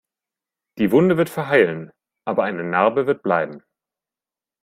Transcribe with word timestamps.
Die 0.79 0.91
Wunde 0.91 1.17
wird 1.17 1.29
verheilen, 1.29 1.91
aber 2.25 2.43
eine 2.43 2.63
Narbe 2.63 3.05
wird 3.05 3.21
bleiben. 3.21 3.63